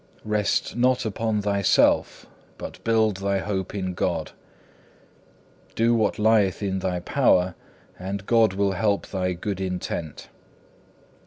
[0.25, 2.25] Rest not upon thyself,
[2.57, 4.31] but build thy hope in God.
[5.75, 7.53] Do what lieth in thy power,
[7.99, 10.27] and God will help thy good intent.